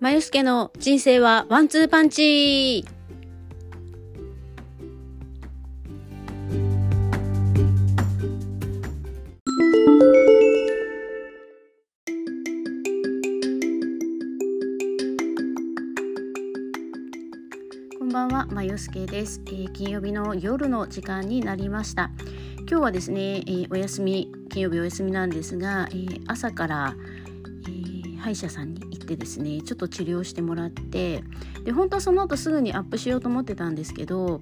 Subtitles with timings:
[0.00, 2.86] まゆすけの人生はワンツーパンチ
[17.98, 22.10] こんばんは、まゆすけです、えー金曜日の夜の時間になりました。
[22.60, 26.94] 今日はですね、えーお休み、金曜日お休みなんですが、えー朝から、
[27.66, 31.24] えー歯医者さんに行ってですねちょっと治療してもらって
[31.64, 34.40] で本当はその後すぐにアップしようと思ってたんですけど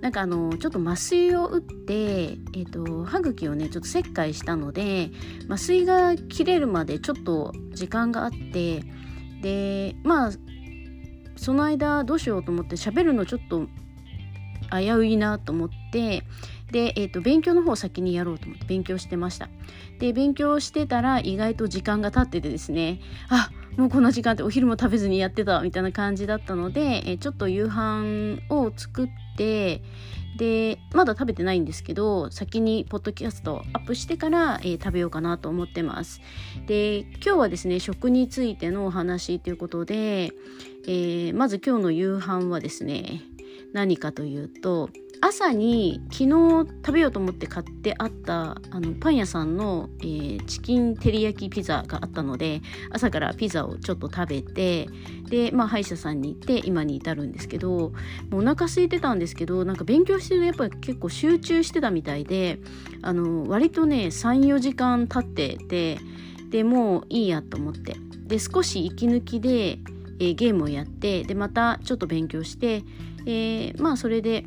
[0.00, 5.10] なんかあのちょっと麻酔を打って、えー、と歯茎をねちょっと切開したので
[5.48, 8.82] 麻酔が切れるまでちょっと時間があって
[9.42, 10.30] でまあ
[11.36, 13.66] その間どうしようと思って喋るのちょっと
[14.70, 16.24] 危ういなと思って
[16.70, 19.48] で、えー、と勉強の方を先にやろうと思って勉強してました。
[19.98, 29.82] で勉強してたら意外と時間が経っててですねあもうこんな時間ってお昼も食べずにやってたみたいな感じだったので、えーちょっと夕飯を作って
[30.36, 36.20] でまだ食べてないんですけど先にポッドキャストアップしてから、えー食べようかなと思ってます。
[36.66, 40.32] で今日はですね食についてのお話ということで、
[40.86, 43.22] えーまず今日の夕飯はですね
[43.72, 44.90] 何かというと
[45.20, 46.28] 朝に昨日
[46.84, 54.88] 食べようと思って買ってあったあのパン屋さんの、えーチキン照り焼きピザがあったので朝からピザをちょっと食べて
[55.28, 57.92] で、まあ、歯医者さんに行って今に至るんですけども
[58.32, 62.58] うお腹空いてたんですけどなんか勉強してるとやっぱり結構集中してたみたいで
[63.02, 65.98] あの割とね34時間経ってて
[66.50, 67.96] でもういいやと思って。
[68.28, 69.78] で少し息抜きで、
[70.20, 72.84] えーゲームをやってでまたちょっと勉強して、
[73.24, 74.44] えーまあそれで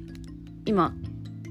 [0.65, 0.93] 今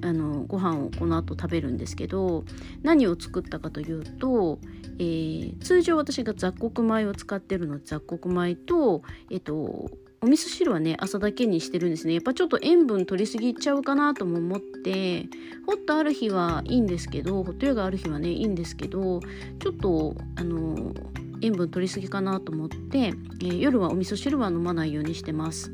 [0.03, 2.45] あのご飯をこの後食べるんですけど
[2.83, 4.59] 何を作ったかというと、
[4.99, 9.91] えー通常私が雑穀米を使ってるの雑穀米と、えっと
[10.23, 15.27] お味噌汁はね朝だけにしてるんですねやっぱちょっと塩分取りすぎちゃうかなとも思って
[15.67, 20.93] ホットある日はいいんですけどホットヨガある日はねいいんですけどちょっとあの
[21.41, 25.73] 塩分取りすぎかなと思って、えー夜はお味噌汁は飲まないようにしてます。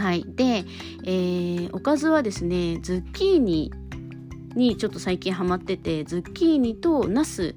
[0.00, 0.64] はい、で、
[1.04, 3.70] えーおかずはですねズッキーニ
[4.56, 7.54] にちょっと最近ハマっててズッキーニとナス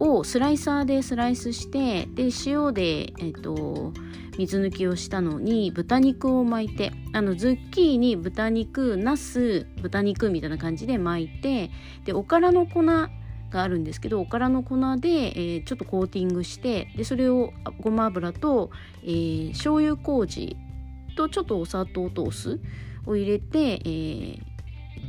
[0.00, 3.92] をスライサーでスライスしてで塩で、えー、と
[4.38, 11.70] 水抜きをしたのに豚肉を巻いてあのズッキーニ豚肉ナス豚肉みたいな感じで巻いて
[12.06, 13.10] でおからの粉が
[13.52, 17.52] あるんですけどおからの粉で、えーちょっとコーティングしてでそれを
[17.82, 18.70] ごま油と、
[19.04, 20.56] えー醤油麹
[21.14, 22.60] とちょっとお砂糖とお酢
[23.06, 24.54] を入れて、えー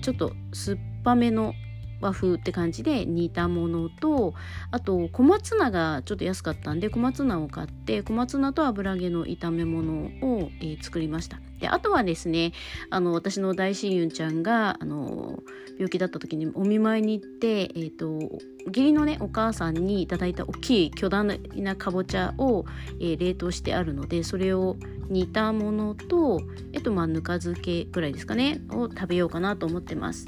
[0.01, 1.53] ちょっと酸っぱめの
[2.01, 4.33] 和風って感じで煮たものと
[4.69, 11.39] あと小松菜がちょっと安かったんで小松菜を買って小松菜と油揚げの炒め物を、えー作りました。
[11.59, 12.51] であとはですね
[12.91, 15.39] あの私の大親友ちゃんがあの
[15.77, 18.19] 病気だった時にお見舞いに行って、えー、と
[18.65, 21.23] 義理のねお母さんにいただいた大きい巨大
[21.55, 22.65] なかぼちゃを、
[22.99, 24.77] えー冷凍してあるのでそれを
[25.09, 26.41] 煮たものと、
[26.73, 30.27] えっとまあ、ぬか漬けぐらいですかねを食べようかなと思ってます。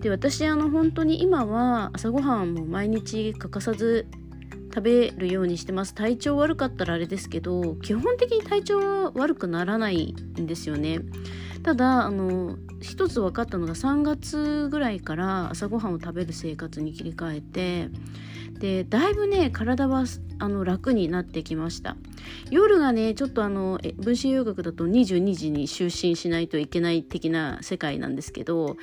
[0.00, 4.06] で私あの本当に今は朝ごはんも毎日欠かさず
[4.74, 11.00] 食べるようにしてます体調悪かったらあれですけど基本的に体調は悪くならないんですよね
[11.62, 17.88] ただあの一つ分かったのが3月ぐらいから朝ごはんを食べる生活に切り替えて
[18.58, 20.04] でだいぶね体は
[20.38, 21.96] あの楽になってきました。
[22.50, 28.76] 夜がねちょっとあのえ分子洋学だと22時に就寝しないといけない的な世界なんですけど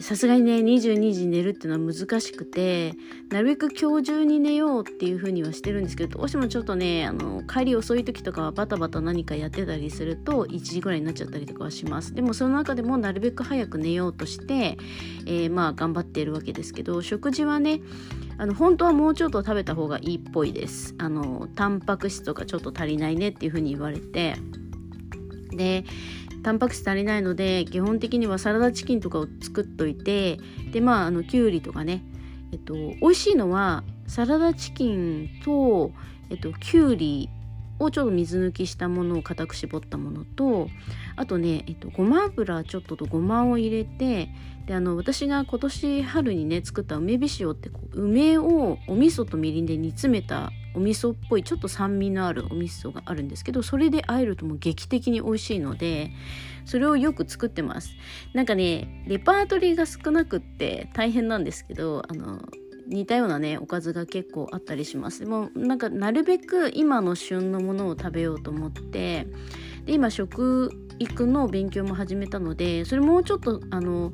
[0.00, 2.94] さすがにね22時に寝るっていうのは難しくて
[3.30, 12.14] なるべく今日中に寝ようっていう風にはしてるんですけどどうしてもちょっとねあの帰り遅い時とかはバタバタ何かやってたりすると1時ぐらいになっちゃったりとかはします。
[12.14, 14.76] でもその中でもなるべく早く寝ようとして、
[15.26, 17.80] えーまあ頑張っているわけですけど食事はね
[18.38, 20.94] あの本当はもうちょっと食べた方がいいっぽいです。
[20.98, 24.36] あのタンパク質とかちょっと足りないねっていう風に言われて
[25.50, 25.84] で
[26.42, 30.38] タンパク質足りないので基本的にはサラダチキンとかを作っといて
[30.70, 32.04] でまああのきゅうりとかね
[32.52, 35.90] えっと美味しいのはサラダチキンと
[36.30, 37.28] えっときゅうり
[37.78, 40.68] をちょっと水抜きしたものを固く絞ったものと
[41.16, 44.28] あとね、えっと、ごま油ちょっととごまを入れて
[44.66, 56.10] であの私が今年春にね作った梅び塩ってこう梅をお味噌とみりんで煮詰めたお味噌っぽいちょっと酸味のあるお味噌があるんですけどそれで和えるともう劇的に美味しいので
[56.66, 57.90] それをよく作ってます。
[58.34, 62.42] なんかねレパートリーが少なくって大変なんですけどあの
[62.88, 65.20] 似たようなねおかずが結構あったりします。
[65.20, 69.26] でもなんかなるべく今の旬のものを食べようと思って
[69.86, 74.12] で今食育の勉強も始めたのでそれもうちょっとあの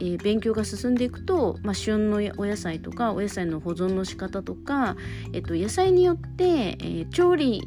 [0.00, 4.96] えー、勉強が進んでいくと、まあ、旬のお野菜とかお野菜の保存の仕方とか、
[5.32, 7.62] えっと、野菜によって、えー、調理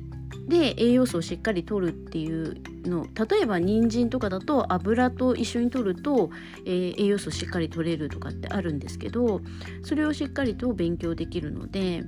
[0.47, 6.31] で栄養素をしっかりとるっていうの例えば人参とかだと油と一緒にとると、
[6.65, 9.41] えー、栄養素しっかり取れるとかってあるんですけど
[9.83, 12.03] それをしっかりと勉強できるので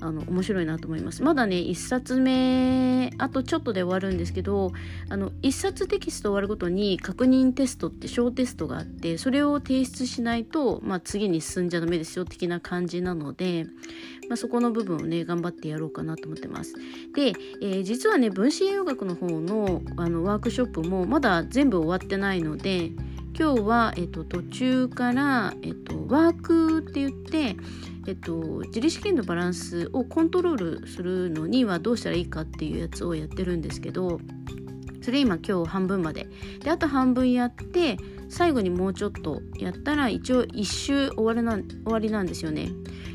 [0.00, 1.22] あの面白いなと思います。
[1.22, 4.72] まだね1冊目あとちょっとで終わるんですけど
[5.08, 13.66] あの1冊テキスト終わるごとに確認テストって小テストがあってそれを提出しないと、まあ、次に進んじゃダメですよ的な感じなので、
[14.28, 16.74] まあ、そこの部分をね頑張ってやろうかなと思ってます。
[17.14, 22.92] で、えー、実はね分子栄養学の方のあのワークショップもまだ全部終わってないので
[23.40, 27.56] 今日は、えっと、途中から、えっと、ワークって言って
[28.06, 28.34] えっと、
[28.66, 34.20] 自律神経のバランスをコントロールするのにはどうしたらいいかっていうやつをやってるんですけど
[35.00, 36.26] それ今今日半分まで
[36.62, 37.96] であと半分やって
[38.28, 42.70] 最後にもうちょっとやったら一応1周終わりな終わりなんですよね。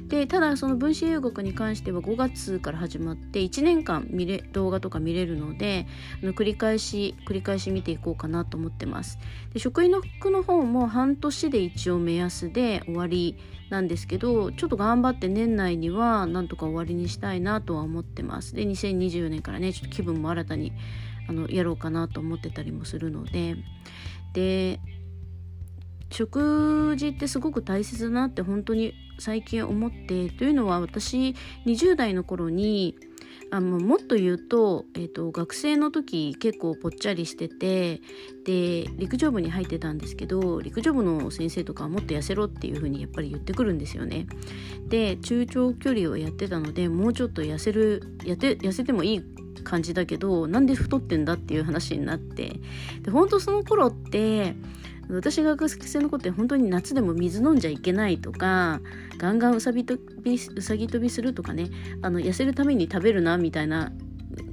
[0.08, 5.88] でただその分子栄養学に関しては5月から始まって1年間見れ動画とか見れるので
[6.22, 9.18] あの繰り返し繰り返し見ていこうかなと思ってます。
[9.54, 13.36] で食品の服の方も半年で一応目安で終わり
[13.70, 18.54] なんですけどちょっと頑張って年内にはなんとか終わりにしたいなとは思ってます。
[18.54, 20.72] で2024年からねちょっと気分も新たに
[21.28, 23.56] あのやろうかなと思ってたりもするので
[24.34, 24.80] で
[26.12, 31.36] 食事ってすごく大切だなって本当に最近思ってというのは私
[31.66, 32.96] 20代の頃に
[33.52, 38.02] あのもっと言うと,、えーと、学生の時結構ぽっちゃりしてて
[38.44, 44.28] で陸上部に入ってたんですけど陸上部の先生とかはもっと痩せろっていう風にやっぱり言ってくるんですよね。
[44.88, 49.24] で中長距離をやってたのでもうちょっと痩せるやて痩せてもいい
[49.64, 52.60] 感じだけどなんで太ってんだっていう話になって
[53.02, 54.56] で本当その頃って
[55.10, 58.82] 私が学生の子って本当に夏でも水飲んじゃいけないとか
[59.18, 61.70] ガンガンうさびとびうさぎ跳びするとかね
[62.02, 63.92] あの痩せるために食べるなみたいな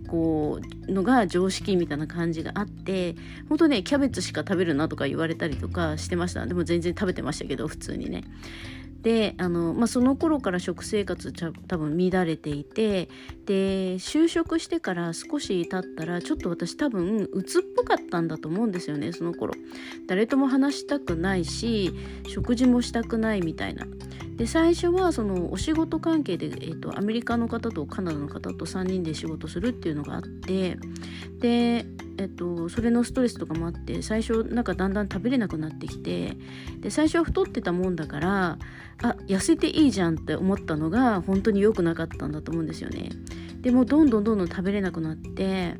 [0.08, 3.16] こうのが常識みたいな感じがあって
[3.48, 6.44] 本当ねキャベツしか食べるなとか言われたりとかしてました。
[6.46, 8.24] でも全然食べてましたけど普通にね。
[9.02, 13.08] であの、まあ、その頃から食生活多分乱れていて
[13.46, 19.54] で就職してから少し経ったらちょっと私多分鬱っぽかったんだと思うんですよねその頃。
[20.06, 21.92] 誰とも話したくないし
[22.28, 23.86] 食事もしたくないみたいな。
[24.42, 30.78] で最初はそのお仕事関係で、えーと、アメリカの方とカナダの方と3人で仕事するっていうのがあって
[31.38, 31.86] で、
[32.18, 36.36] えーと、それのストレスとかもあって最初なんかだんだん食べれなくなってきて
[36.80, 38.58] で最初は太ってたもんだから
[39.04, 43.10] あ痩せていいじゃんって思ったのが本当に良くなかったんだと思うんですよね。
[43.60, 45.76] でもどんどんどんどん食べれなくなって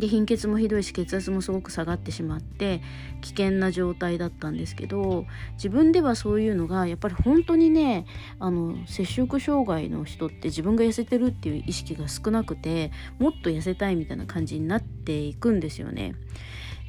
[0.00, 2.80] で貧血もひどいし血圧もすごく下がってしまって
[3.20, 8.06] 危険な状態だったんですけど自分ではそういうのがやっぱり本当にね
[8.38, 16.14] あの摂食障害の人って自分が痩せてるっていう意識が少なくてもっと痩せたいみたいな感じになっていくんですよね。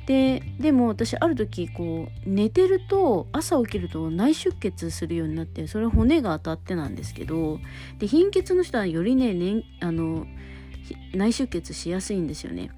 [0.08, 7.60] ででも私ある時こう寝てると朝起きると内出血するようになってそれは骨が当たってなんですけど
[8.00, 10.26] で貧血の人はよりねねあの
[11.14, 12.72] 内出血しやすいんですよね。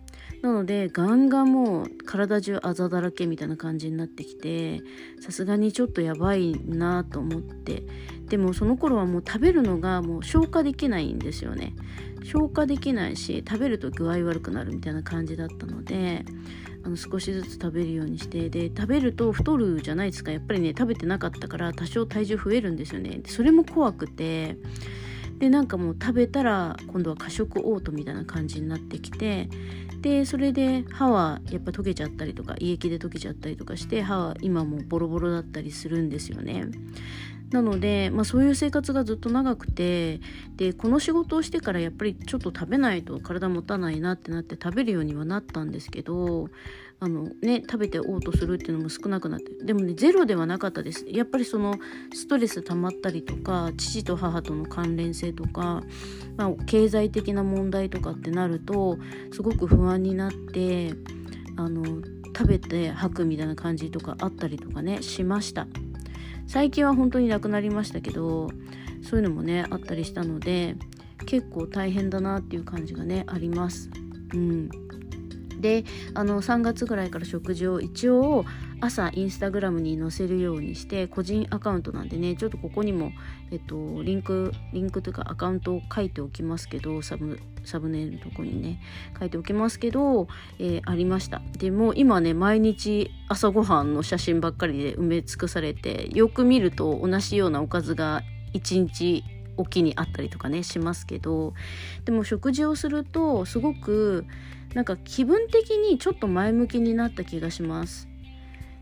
[0.44, 4.82] なのでガンガンもう体中あざだらけみたいな感じになってきて
[5.22, 7.84] さすがにちょっとやばいなと思って。
[8.28, 11.74] でもその頃はもう食べるのがもう消化できないんですよね。
[12.24, 16.26] 消化できないし食べると具合悪くなるみたいな感じだったので
[16.84, 20.32] あの少しずつ食べるようにしてで食べると太るじゃないですか。
[20.32, 23.22] やっぱりね食べてなかったから多少体重増えるんですよね。
[23.28, 24.58] それも怖くて
[25.38, 29.50] でなんかもう食べたら今度は過食嘔吐みたいな感じになってきて
[30.04, 36.66] でそれで歯はやっぱ溶けちゃったりとか胃液で溶けちゃったりとかして歯は今もボロボロだったりするんですよね。
[37.54, 40.20] なので、まあ、そういう生活がずっと長くて
[40.56, 46.50] でこの仕事をしてからやっぱりちょっと食べないと体持たないなってなって食べるようにはなったんですけど
[47.00, 51.06] あのね食べて嘔吐するっていうのも少なくなってでもねゼロではなかったです。
[51.08, 51.76] やっぱりその
[52.12, 55.84] ストレス溜まったりとか父と母との関連性とか、
[56.38, 58.98] まあ、経済的な問題とかってなると
[59.32, 60.94] すごく不安になって
[61.58, 61.84] あの
[62.36, 65.68] 食べて吐くみたいな感じとかあったりとかねしました。
[66.48, 68.50] 最近は本当になくなりましたけど
[69.02, 70.76] そういうのもねあったりしたので
[71.26, 73.90] 結構大変だなっていう感じがねあります。
[74.34, 74.70] うん。
[75.64, 78.44] であの3月ぐらいから食事を一応
[78.82, 83.14] 朝インスタグラムに載せるようにして個人アカウントなんでねちょっとここにも、
[83.50, 88.82] えっと、リンクリンクというかアカウントを書いておきますけどサブサブネイルのとこにね
[89.18, 90.28] 書いておきますけど、
[90.60, 91.42] えー、ありました。
[91.58, 98.22] でも今ね毎日朝ごはんの写真ばっかりで埋め尽くされてよく見ると同じようなおかずが
[98.54, 99.24] 1日
[99.58, 101.54] おきにあったりとかねしますけど
[102.06, 104.26] でも食事をするとすごく
[104.74, 108.08] なんか気分的にちょっと前向きになった気がします。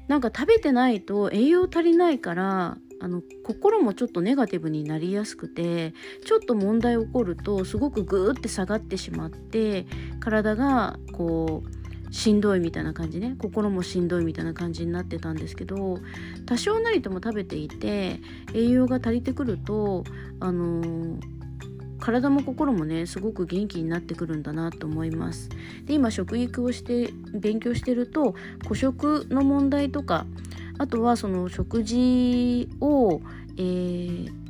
[0.07, 5.93] なんか食べてないと栄養足りないからあの心もちょっとネガティブになりやすくて
[6.25, 9.85] ちょっと問題起こるとすごくグーって下がってしまって
[10.19, 11.80] 体がこう
[12.12, 13.36] しんどいみたいな感じね。
[13.39, 15.98] 心もしんどいみたいな感じになってたんですけど
[16.46, 18.20] 多少なりとも食べていて
[18.53, 20.03] 栄養が足りてくると
[20.39, 21.20] あのー、
[22.00, 25.50] 体も心もねすごく元気になってくるんだなと思います。
[25.86, 28.36] で今食育をして勉強してると
[28.68, 30.25] 孤食の問題とか
[30.77, 33.22] あとはその食事を、
[33.58, 34.40] えー、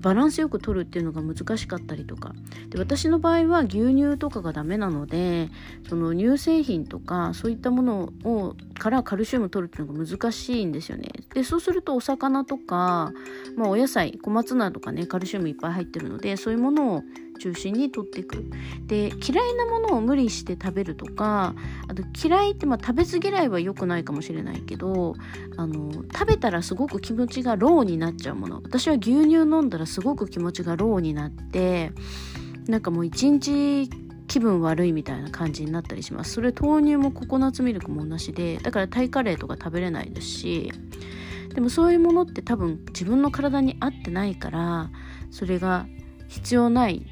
[0.00, 2.34] バランスよく取るっていうのが難しかったりとか。
[2.70, 5.50] で私の場合は牛乳とかがダメなので
[5.88, 11.08] その乳製品とかそういったものをからカルシウム取るっていうのが難しいんですよね。
[11.34, 13.12] でそうするとお魚とか、
[13.56, 17.02] まあ、お野菜小松菜とかねカルシウムいっぱい入ってるのでそういうものを
[17.38, 18.44] 中心に取っていく
[18.86, 21.54] で嫌いなものを無理して食べるとか
[21.86, 25.14] あと嫌いって、まあ、食べず嫌いは良くないかもしれないけど
[25.56, 28.60] あの食べたらすごく気持ちがローになっちゃうもの。
[28.62, 31.92] 私は牛乳飲んだらすごく気持ちがローになって
[32.66, 33.88] なんかもう一日
[34.28, 40.72] 気分悪いみたいな感じになったりしますそれ豆乳もココナッツミルクも同じでだからタイカレーとか食べれないですし
[41.54, 44.90] でもそういうものって多分自分の体に合ってないから
[45.30, 45.86] それが
[46.28, 47.06] 必要ない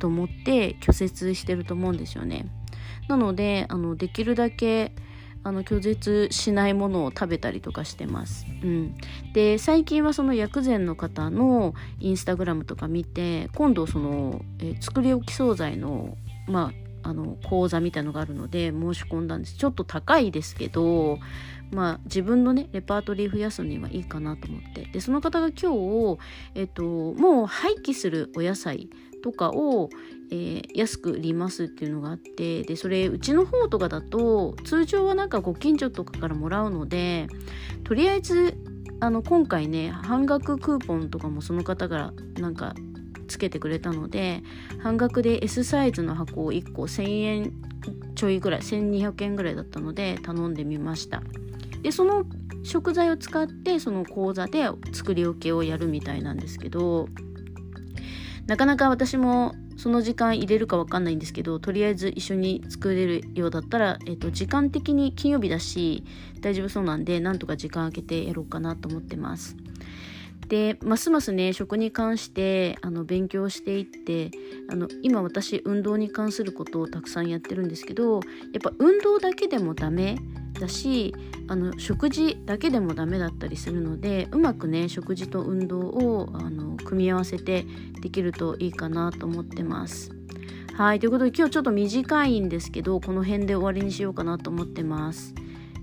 [0.00, 2.46] と思って拒絶してると思うんですよね。
[3.08, 4.94] なのであのできるだけ
[5.44, 8.46] あの拒絶しないものを食べたりとかしてます。
[8.62, 8.94] うん、
[9.34, 19.56] で最近はその薬膳の方のインスタグラムとか見て今度その、え作り置き惣菜のまああの講座みたいのがあるので申し込んだんです。
[19.56, 21.18] ちょっと高いですけど
[21.70, 24.86] まあ自分のねレパートリー増やすにはいいかなと思って。
[24.86, 26.18] でその方が今日、
[26.54, 28.88] えっと、もう廃棄するお野菜
[29.22, 29.90] とかを、
[30.30, 37.28] えー、安く売りますっていうのがあってでそれうちの方とかだと通常はなんかご近所とかからもらうので
[37.84, 38.56] とりあえず
[39.00, 42.74] あの今回ね半額クーポンとかもその方がなんか
[43.24, 44.42] つけてくれたので
[44.82, 47.52] 半額で S サイズの箱を1個1000円
[48.14, 51.22] ちょいぐらい1200円ぐらいだったので頼んでみました
[51.82, 52.24] でその
[52.62, 57.08] 食材を使ってその講座で作り置きをやるみたいなんですけど
[58.46, 66.04] なかなか私もその時間入れるか分かんないんですけどとりあえず一緒に作れるようだったら、えっと、時間的に金曜日だし
[66.40, 69.56] 大丈夫そうなんでなんとか時間空けてやろうかなと思ってます。
[70.48, 74.30] でますますね食に関してあの勉強していって
[74.68, 78.22] あの今私運動に関することをたくさんやってるんですけどやっ
[78.62, 80.16] ぱ運動だけでもダメ
[80.60, 81.14] だし
[81.48, 87.66] あの食事だけでもダメだったりするのでうまくね食事と運動をあの組み合わせて
[88.00, 90.12] できるといいかなと思ってます。
[90.74, 95.34] はいということで今日ちょっと短いんですけどこの辺で終わりにしようかなと思ってます。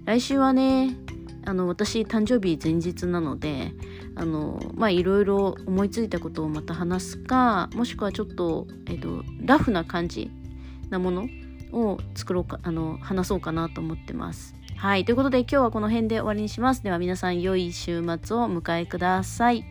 [0.05, 0.97] 来週はね
[1.45, 3.73] あの私誕生日前日なので
[4.21, 10.29] あのまあいろいろ思いついたことをまた話すかもしくはちょっと,、えっとラフな感じ
[10.91, 11.27] なもの
[11.71, 14.53] を作ろうかあの話そうかなと思ってます。
[14.77, 15.05] はい。
[15.05, 16.83] ということで今日はこの辺で終わりにします。
[16.83, 19.70] では皆さん良い週末をお迎えください。